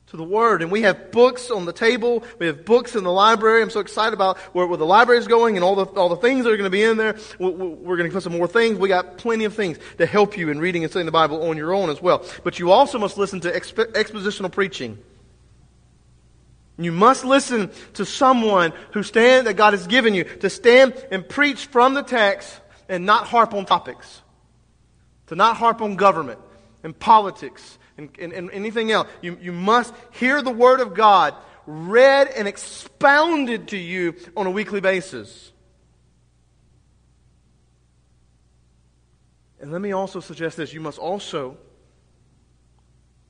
[0.09, 0.63] to the Word.
[0.63, 2.25] And we have books on the table.
[2.39, 3.63] We have books in the library.
[3.63, 6.17] I'm so excited about where, where the library is going and all the, all the
[6.17, 7.17] things that are going to be in there.
[7.39, 8.79] We're, we're going to put some more things.
[8.79, 11.57] We got plenty of things to help you in reading and studying the Bible on
[11.57, 12.25] your own as well.
[12.45, 14.99] But you also must listen to exp- expositional preaching.
[16.79, 21.29] You must listen to someone who stand that God has given you to stand and
[21.29, 24.23] preach from the text and not harp on topics.
[25.29, 26.41] To not harp on government
[26.83, 29.09] and politics and, and, and anything else.
[29.21, 31.35] You, you must hear the Word of God
[31.67, 35.53] read and expounded to you on a weekly basis.
[39.61, 41.59] And let me also suggest this you must also,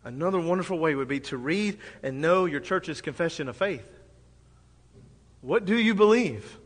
[0.04, 3.88] another wonderful way would be to read and know your church's confession of faith.
[5.40, 6.58] What do you believe?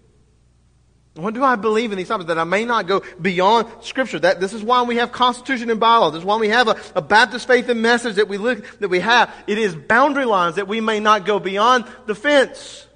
[1.14, 2.28] What do I believe in these topics?
[2.28, 4.18] That I may not go beyond Scripture.
[4.18, 6.14] That this is why we have Constitution and bylaws.
[6.14, 8.88] This is why we have a, a Baptist faith and message that we look that
[8.88, 9.32] we have.
[9.46, 12.86] It is boundary lines that we may not go beyond the fence.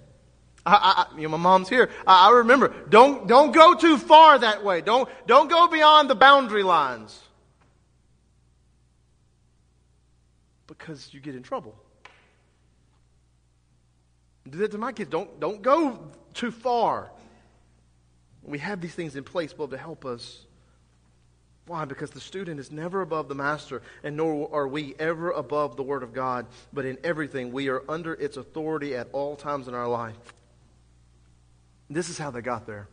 [0.64, 1.90] I, I, you know, my mom's here.
[2.06, 2.74] I, I remember.
[2.88, 4.80] Don't don't go too far that way.
[4.80, 7.20] Don't don't go beyond the boundary lines
[10.66, 11.74] because you get in trouble.
[14.48, 15.10] Do that to my kids.
[15.10, 15.98] Don't don't go
[16.32, 17.10] too far.
[18.46, 20.46] We have these things in place, both to help us.
[21.66, 21.84] Why?
[21.84, 25.82] Because the student is never above the master, and nor are we ever above the
[25.82, 26.46] Word of God.
[26.72, 30.16] But in everything, we are under its authority at all times in our life.
[31.90, 32.88] This is how they got there.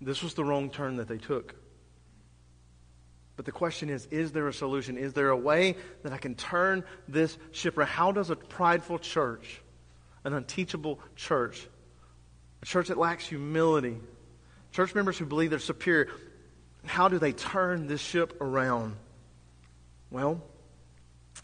[0.00, 1.56] This was the wrong turn that they took.
[3.36, 4.96] But the question is is there a solution?
[4.96, 7.88] Is there a way that I can turn this ship around?
[7.88, 9.60] How does a prideful church,
[10.24, 11.66] an unteachable church,
[12.62, 13.98] a church that lacks humility,
[14.72, 16.08] Church members who believe they're superior,
[16.86, 18.96] how do they turn this ship around?
[20.10, 20.42] Well,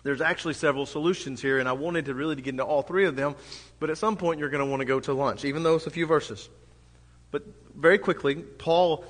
[0.02, 3.16] there's actually several solutions here, and I wanted to really get into all three of
[3.16, 3.34] them,
[3.80, 5.86] but at some point you're going to want to go to lunch, even though it's
[5.86, 6.48] a few verses.
[7.30, 7.42] But
[7.74, 9.04] very quickly, Paul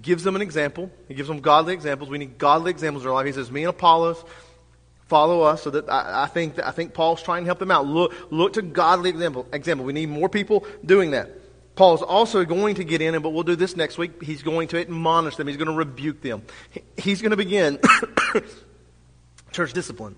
[0.00, 0.90] gives them an example.
[1.06, 2.10] He gives them godly examples.
[2.10, 3.26] We need godly examples in our life.
[3.26, 4.22] He says, Me and Apollos
[5.06, 5.62] follow us.
[5.62, 7.86] So that I, I think that I think Paul's trying to help them out.
[7.86, 9.46] Look, look to godly example.
[9.52, 9.84] Example.
[9.86, 11.30] We need more people doing that.
[11.78, 14.20] Paul's also going to get in, and but we'll do this next week.
[14.20, 15.46] He's going to admonish them.
[15.46, 16.42] He's going to rebuke them.
[16.96, 17.78] He's going to begin
[19.52, 20.16] church discipline.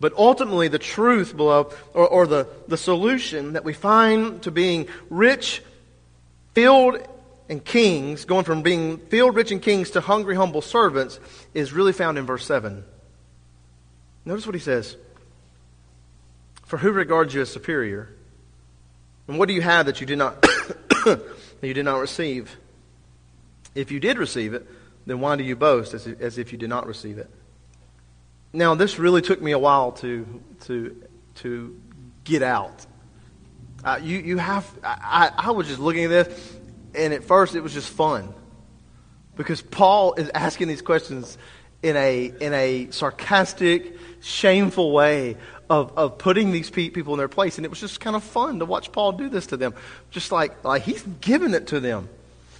[0.00, 4.88] But ultimately, the truth, beloved, or, or the, the solution that we find to being
[5.08, 5.62] rich,
[6.54, 6.98] filled,
[7.48, 11.20] and kings, going from being filled, rich, and kings to hungry, humble servants,
[11.54, 12.84] is really found in verse 7.
[14.24, 14.96] Notice what he says
[16.64, 18.08] For who regards you as superior?
[19.28, 20.42] And what do you have that you did not
[21.04, 21.22] that
[21.62, 22.56] you did not receive?
[23.74, 24.66] If you did receive it,
[25.06, 27.30] then why do you boast as if, as if you did not receive it?
[28.52, 31.02] Now, this really took me a while to to
[31.36, 31.80] to
[32.22, 32.86] get out.
[33.84, 36.56] Uh, you you have I, I was just looking at this,
[36.94, 38.32] and at first it was just fun
[39.36, 41.36] because Paul is asking these questions
[41.84, 45.36] in a in a sarcastic, shameful way
[45.70, 47.58] of, of putting these people in their place.
[47.58, 49.74] And it was just kind of fun to watch Paul do this to them.
[50.10, 52.08] Just like, like he's giving it to them.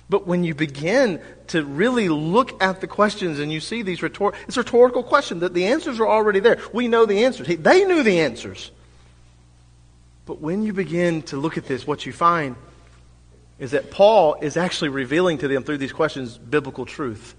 [0.08, 4.34] But when you begin to really look at the questions and you see these rhetor-
[4.46, 6.58] it's a rhetorical question that the answers are already there.
[6.72, 7.46] We know the answers.
[7.46, 8.70] They knew the answers.
[10.26, 12.56] But when you begin to look at this, what you find
[13.58, 17.34] is that Paul is actually revealing to them through these questions biblical truth.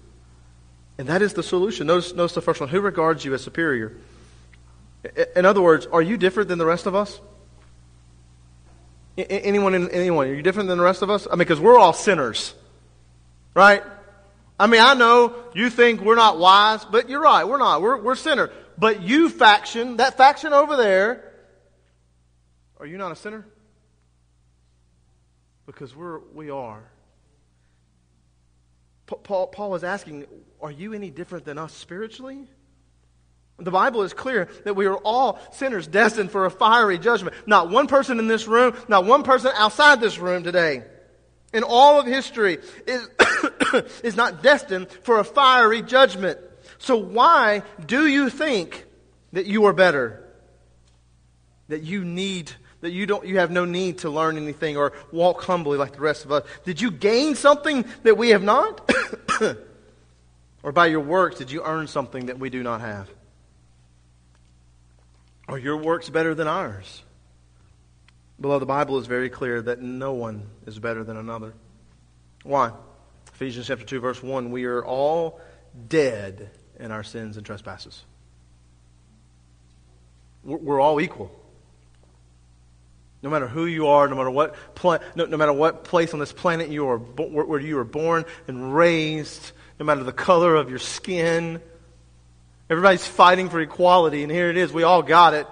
[0.98, 1.86] And that is the solution.
[1.86, 2.68] Notice, notice the first one.
[2.70, 3.96] Who regards you as superior?
[5.34, 7.20] In other words, are you different than the rest of us?
[9.18, 11.26] Anyone, anyone, are you different than the rest of us?
[11.26, 12.54] I mean, because we're all sinners,
[13.54, 13.82] right?
[14.58, 17.80] I mean, I know you think we're not wise, but you're right, we're not.
[17.80, 18.50] We're, we're sinner.
[18.76, 21.32] But you faction, that faction over there,
[22.78, 23.46] are you not a sinner?
[25.64, 26.82] Because we're, we are.
[29.06, 30.26] Paul, Paul is asking,
[30.60, 32.46] are you any different than us spiritually?
[33.58, 37.34] The Bible is clear that we are all sinners destined for a fiery judgment.
[37.46, 40.82] Not one person in this room, not one person outside this room today.
[41.54, 43.08] in all of history is,
[44.04, 46.38] is not destined for a fiery judgment.
[46.78, 48.84] So why do you think
[49.32, 50.22] that you are better?
[51.68, 52.52] That you need
[52.82, 56.00] that you don't you have no need to learn anything or walk humbly like the
[56.00, 56.44] rest of us.
[56.64, 58.88] Did you gain something that we have not?
[60.66, 63.08] or by your works did you earn something that we do not have?
[65.46, 67.04] Are your works better than ours?
[68.40, 71.54] Below, the Bible is very clear that no one is better than another.
[72.42, 72.72] Why?
[73.32, 75.40] Ephesians chapter 2, verse 1 We are all
[75.88, 76.50] dead
[76.80, 78.02] in our sins and trespasses.
[80.42, 81.30] We're all equal.
[83.22, 86.18] No matter who you are, no matter what, pla- no, no, matter what place on
[86.18, 90.54] this planet you are, where, where you were born and raised, no matter the color
[90.54, 91.60] of your skin,
[92.70, 94.72] everybody's fighting for equality, and here it is.
[94.72, 95.46] We all got it.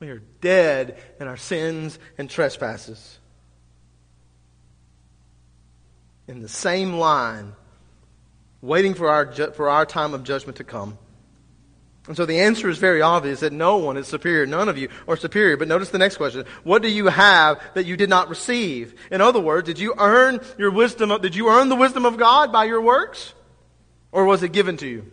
[0.00, 3.18] We are dead in our sins and trespasses.
[6.28, 7.54] In the same line,
[8.60, 10.98] waiting for our, for our time of judgment to come.
[12.06, 14.46] And so the answer is very obvious that no one is superior.
[14.46, 15.56] None of you are superior.
[15.56, 16.44] But notice the next question.
[16.62, 18.94] What do you have that you did not receive?
[19.10, 22.52] In other words, did you earn your wisdom, did you earn the wisdom of God
[22.52, 23.34] by your works?
[24.12, 25.10] Or was it given to you?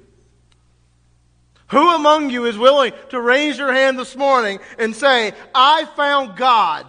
[1.69, 6.35] Who among you is willing to raise your hand this morning and say, I found
[6.35, 6.85] God?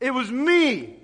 [0.00, 0.96] It was me.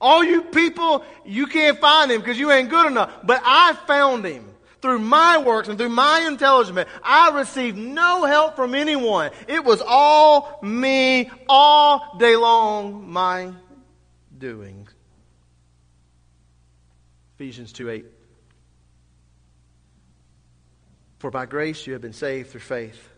[0.00, 3.10] All you people, you can't find him because you ain't good enough.
[3.24, 4.53] But I found him
[4.84, 6.86] through my works and through my intelligence.
[7.02, 9.30] I received no help from anyone.
[9.48, 13.52] It was all me, all day long, my
[14.36, 14.86] doing.
[17.36, 18.04] Ephesians 2 8.
[21.18, 23.08] For by grace you have been saved through faith,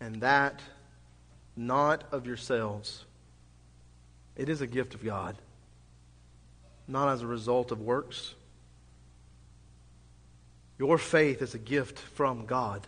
[0.00, 0.60] and that
[1.56, 3.06] not of yourselves.
[4.36, 5.34] It is a gift of God,
[6.86, 8.34] not as a result of works
[10.78, 12.86] your faith is a gift from God.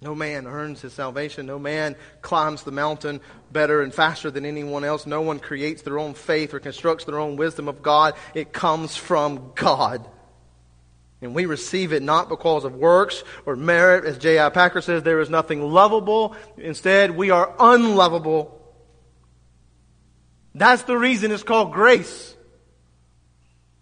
[0.00, 1.46] No man earns his salvation.
[1.46, 3.20] No man climbs the mountain
[3.50, 5.06] better and faster than anyone else.
[5.06, 8.14] No one creates their own faith or constructs their own wisdom of God.
[8.34, 10.08] It comes from God.
[11.20, 14.04] And we receive it not because of works or merit.
[14.04, 14.50] As J.I.
[14.50, 16.36] Packer says, there is nothing lovable.
[16.56, 18.54] Instead, we are unlovable.
[20.54, 22.36] That's the reason it's called grace.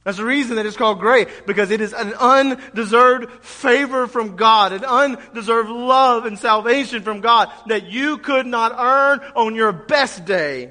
[0.07, 4.73] That's the reason that it's called grace, because it is an undeserved favor from God,
[4.73, 10.25] an undeserved love and salvation from God that you could not earn on your best
[10.25, 10.71] day.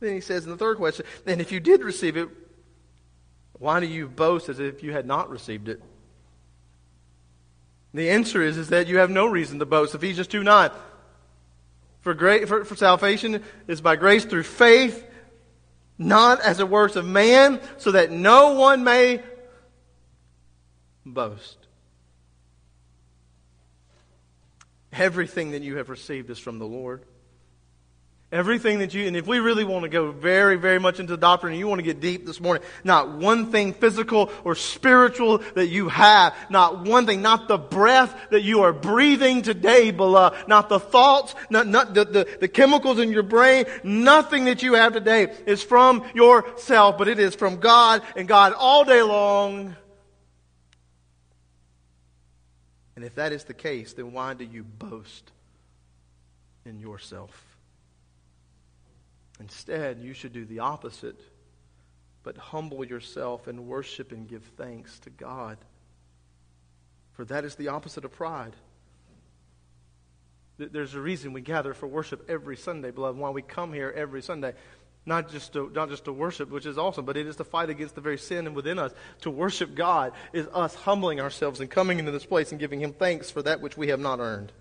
[0.00, 2.28] Then he says in the third question, then if you did receive it,
[3.52, 5.80] why do you boast as if you had not received it?
[7.92, 9.94] The answer is, is that you have no reason to boast.
[9.94, 10.72] Ephesians 2 9.
[12.00, 15.12] For, great, for, for salvation is by grace through faith
[15.98, 19.22] not as the works of man, so that no one may
[21.04, 21.58] boast.
[24.92, 27.02] Everything that you have received is from the Lord.
[28.34, 31.16] Everything that you, and if we really want to go very, very much into the
[31.16, 35.38] doctrine and you want to get deep this morning, not one thing physical or spiritual
[35.54, 40.48] that you have, not one thing, not the breath that you are breathing today, beloved,
[40.48, 44.74] not the thoughts, not, not the, the, the chemicals in your brain, nothing that you
[44.74, 49.76] have today is from yourself, but it is from God and God all day long.
[52.96, 55.30] And if that is the case, then why do you boast
[56.64, 57.53] in yourself?
[59.44, 61.20] Instead, you should do the opposite,
[62.22, 65.58] but humble yourself and worship and give thanks to God.
[67.12, 68.54] For that is the opposite of pride.
[70.56, 74.22] There's a reason we gather for worship every Sunday, beloved, why we come here every
[74.22, 74.54] Sunday.
[75.04, 77.68] Not just, to, not just to worship, which is awesome, but it is to fight
[77.68, 78.92] against the very sin within us.
[79.22, 82.94] To worship God is us humbling ourselves and coming into this place and giving Him
[82.94, 84.52] thanks for that which we have not earned.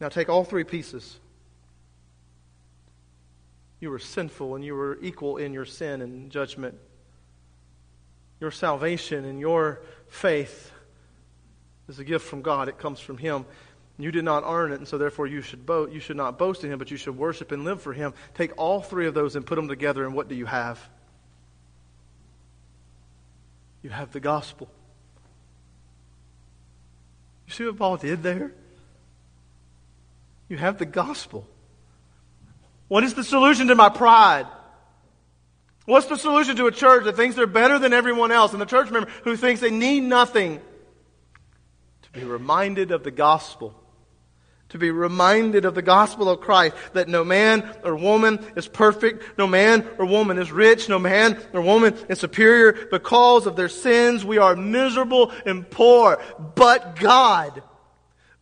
[0.00, 1.18] Now take all three pieces
[3.80, 6.76] you were sinful and you were equal in your sin and judgment.
[8.40, 10.72] Your salvation and your faith
[11.88, 12.68] is a gift from God.
[12.68, 13.44] It comes from Him.
[13.98, 16.64] You did not earn it, and so therefore you should, bo- you should not boast
[16.64, 18.12] in Him, but you should worship and live for Him.
[18.34, 20.86] Take all three of those and put them together, and what do you have?
[23.82, 24.68] You have the gospel.
[27.46, 28.52] You see what Paul did there?
[30.48, 31.46] You have the gospel.
[32.88, 34.46] What is the solution to my pride?
[35.86, 38.66] What's the solution to a church that thinks they're better than everyone else and the
[38.66, 40.60] church member who thinks they need nothing?
[42.02, 43.74] To be reminded of the gospel.
[44.70, 49.38] to be reminded of the gospel of Christ that no man or woman is perfect,
[49.38, 52.72] no man or woman is rich, no man or woman is superior.
[52.90, 56.20] Because of their sins, we are miserable and poor.
[56.54, 57.62] But God,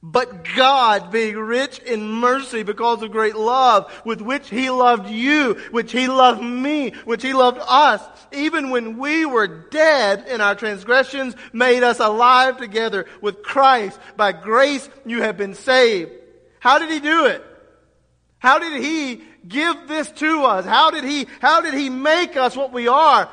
[0.07, 5.55] but God, being rich in mercy because of great love with which He loved you,
[5.71, 10.55] which He loved me, which He loved us, even when we were dead in our
[10.55, 13.99] transgressions, made us alive together with Christ.
[14.15, 16.13] By grace you have been saved.
[16.61, 17.43] How did He do it?
[18.39, 20.67] How did He give this to us?
[20.67, 23.31] How did He, how did He make us what we are?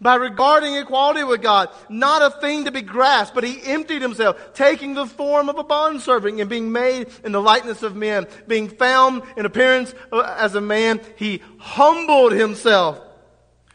[0.00, 4.54] By regarding equality with God not a thing to be grasped, but he emptied himself,
[4.54, 8.68] taking the form of a bondservant and being made in the likeness of men, being
[8.68, 13.00] found in appearance uh, as a man, he humbled himself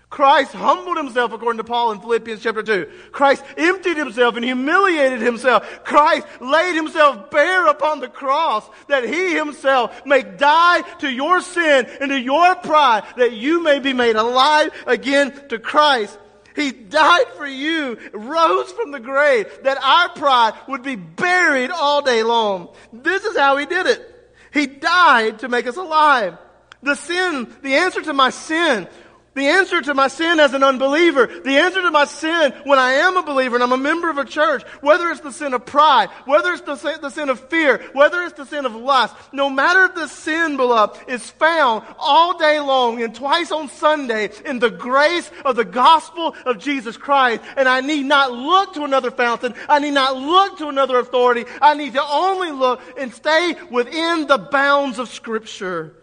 [0.09, 2.89] Christ humbled himself according to Paul in Philippians chapter 2.
[3.11, 5.83] Christ emptied himself and humiliated himself.
[5.83, 11.85] Christ laid himself bare upon the cross that he himself may die to your sin
[12.01, 16.17] and to your pride that you may be made alive again to Christ.
[16.55, 22.01] He died for you, rose from the grave, that our pride would be buried all
[22.01, 22.73] day long.
[22.91, 24.15] This is how he did it.
[24.51, 26.35] He died to make us alive.
[26.81, 28.87] The sin, the answer to my sin
[29.35, 32.93] the answer to my sin as an unbeliever, the answer to my sin when I
[32.93, 35.65] am a believer and I'm a member of a church, whether it's the sin of
[35.65, 39.15] pride, whether it's the sin, the sin of fear, whether it's the sin of lust,
[39.31, 44.59] no matter the sin, beloved, is found all day long and twice on Sunday in
[44.59, 47.41] the grace of the gospel of Jesus Christ.
[47.55, 49.53] And I need not look to another fountain.
[49.67, 51.45] I need not look to another authority.
[51.61, 55.95] I need to only look and stay within the bounds of Scripture.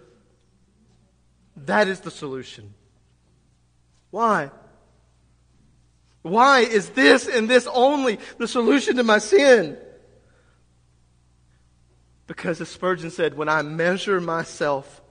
[1.57, 2.75] That is the solution.
[4.17, 4.51] Why?
[6.23, 9.77] Why is this and this only the solution to my sin?
[12.27, 15.03] Because as Spurgeon said, when I measure myself,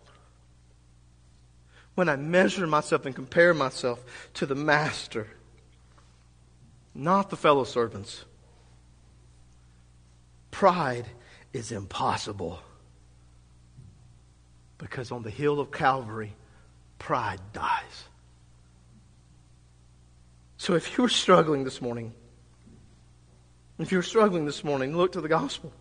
[1.94, 4.04] when I measure myself and compare myself
[4.34, 5.28] to the master,
[6.96, 8.26] not the fellow servants,
[10.50, 11.06] pride
[11.54, 12.60] is impossible.
[14.80, 16.34] Because on the hill of Calvary,
[16.98, 18.10] pride dies.
[20.58, 22.14] So if you're struggling this morning,
[23.78, 25.74] if you're struggling this morning, look to the gospel.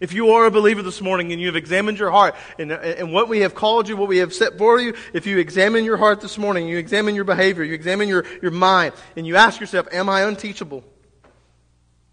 [0.00, 3.12] If you are a believer this morning and you have examined your heart and, and
[3.12, 5.96] what we have called you, what we have set for you, if you examine your
[5.96, 9.60] heart this morning, you examine your behavior, you examine your, your mind, and you ask
[9.60, 10.84] yourself, am I unteachable?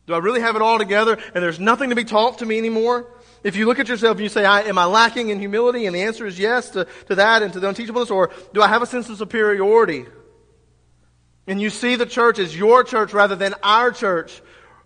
[0.07, 2.57] Do I really have it all together and there's nothing to be taught to me
[2.57, 3.07] anymore?
[3.43, 5.85] If you look at yourself and you say, am I lacking in humility?
[5.85, 8.67] And the answer is yes to, to that and to the unteachableness, or do I
[8.67, 10.05] have a sense of superiority?
[11.47, 14.41] And you see the church as your church rather than our church,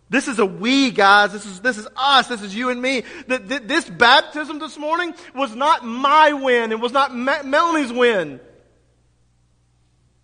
[0.09, 1.31] this is a we, guys.
[1.31, 2.27] This is, this is us.
[2.27, 3.03] This is you and me.
[3.27, 6.71] This baptism this morning was not my win.
[6.71, 8.39] It was not Melanie's win.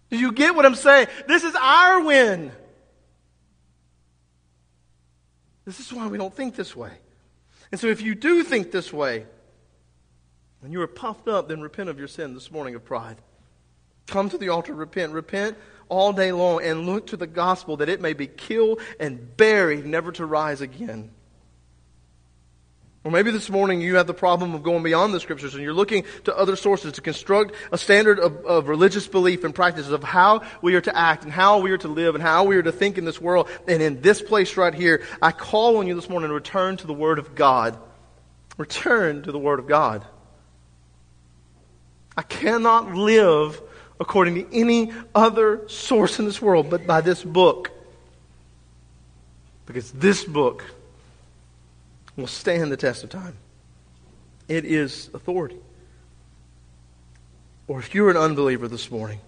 [0.09, 1.07] Do you get what I'm saying?
[1.27, 2.51] This is our win.
[5.65, 6.91] This is why we don't think this way.
[7.71, 9.25] And so if you do think this way,
[10.63, 13.17] and you are puffed up, then repent of your sin this morning of pride.
[14.07, 15.13] Come to the altar, repent.
[15.13, 15.57] Repent
[15.89, 19.85] all day long and look to the gospel that it may be killed and buried,
[19.85, 21.11] never to rise again.
[23.05, 25.75] Or maybe this morning you have the problem of going beyond the scriptures and you're
[25.75, 30.03] looking to other sources to construct a standard of, of, religious belief and practices of
[30.03, 32.63] how we are to act and how we are to live and how we are
[32.63, 33.47] to think in this world.
[33.67, 36.87] And in this place right here, I call on you this morning to return to
[36.87, 37.77] the Word of God.
[38.57, 40.03] Return to the Word of God.
[42.17, 43.61] I cannot live
[43.99, 47.71] according to any other source in this world but by this book.
[49.65, 50.63] Because this book
[52.15, 53.35] will stand the test of time.
[54.47, 55.57] It is authority.
[57.67, 59.19] Or if you're an unbeliever this morning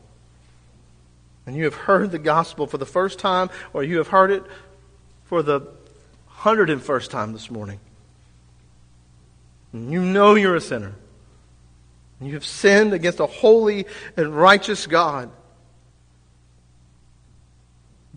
[1.45, 4.43] and you have heard the gospel for the first time or you have heard it
[5.25, 5.61] for the
[6.39, 7.79] 101st time this morning,
[9.73, 10.93] and you know you're a sinner
[12.21, 15.29] you have sinned against a holy and righteous God.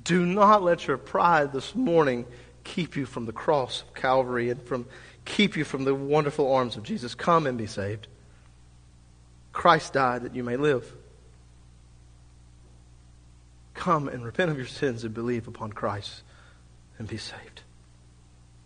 [0.03, 2.27] Do not let your pride this morning
[2.65, 4.87] keep you from the cross of Calvary and from
[5.25, 7.15] keep you from the wonderful arms of Jesus.
[7.15, 8.07] Come and be saved.
[9.53, 10.91] Christ died that you may live.
[13.75, 16.23] Come and repent of your sins and believe upon Christ
[16.99, 17.63] and be saved.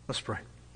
[0.09, 0.39] Let's pray.